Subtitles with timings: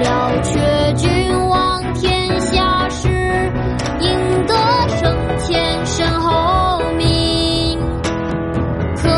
[0.00, 3.06] 了却君王天下事，
[4.00, 4.54] 赢得
[4.88, 7.78] 生前身后名。
[8.96, 9.08] 可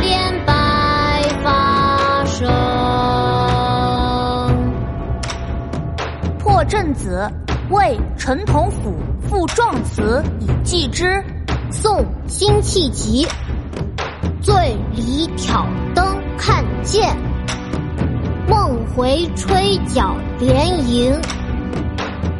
[0.00, 2.48] 怜白发生，
[6.38, 7.30] 破阵子，
[7.68, 8.94] 为陈同甫
[9.28, 11.22] 赋壮词以寄之。
[11.70, 13.26] 宋辛弃疾，
[14.40, 17.14] 醉里挑灯看剑。
[18.96, 21.20] 回吹角连营。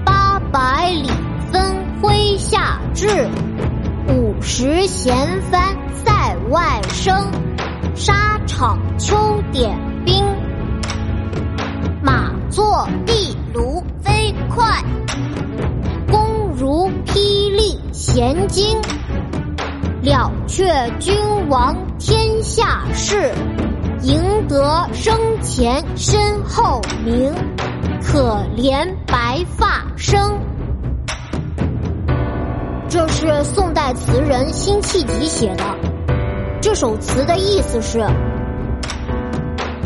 [0.05, 1.11] 八百里
[1.51, 1.61] 分
[2.01, 3.29] 麾下炙，
[4.09, 5.17] 五十弦
[5.51, 7.13] 翻塞外声。
[7.97, 9.17] 沙场秋
[9.53, 10.25] 点兵，
[12.03, 14.81] 马作的卢飞快。
[16.09, 18.81] 弓如霹雳弦惊，
[20.03, 20.65] 了却
[21.01, 21.17] 君
[21.49, 23.33] 王天下事，
[24.05, 27.33] 赢得生前身后名。
[28.03, 30.39] 可怜白发生。
[32.87, 35.65] 这是宋代词人辛弃疾写的。
[36.61, 38.07] 这首词的意思是：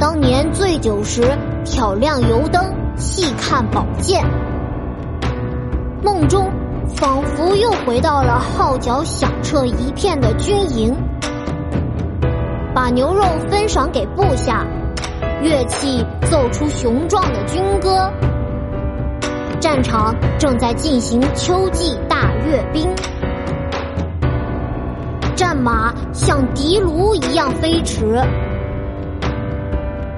[0.00, 1.22] 当年醉酒时
[1.64, 2.60] 挑亮油灯
[2.96, 4.24] 细看宝剑，
[6.02, 6.50] 梦中
[6.88, 10.94] 仿佛又回到了号角响彻一片的军营，
[12.88, 14.66] 把牛肉分赏给部下，
[15.42, 18.10] 乐器奏出雄壮的军歌，
[19.60, 22.88] 战场正在进行秋季大阅兵。
[25.36, 28.18] 战马像的卢一样飞驰，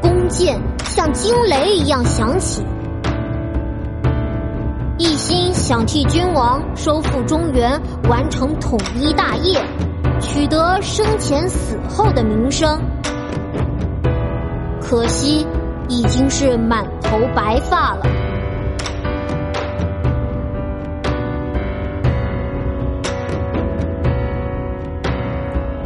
[0.01, 2.65] 弓箭像惊雷一样响起，
[4.97, 7.73] 一心想替君王收复中原，
[8.09, 9.61] 完成统一大业，
[10.41, 12.81] 取得生前死后的名声。
[14.81, 15.47] 可惜
[15.87, 18.07] 已经是满头白发了。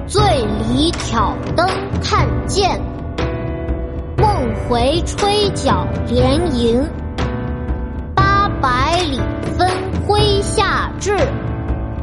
[0.06, 0.22] 醉
[0.68, 1.68] 里挑灯
[2.00, 2.80] 看剑，
[4.16, 6.80] 梦回吹角连营。
[8.14, 9.20] 八百里
[9.58, 9.68] 分
[10.06, 11.16] 麾下炙，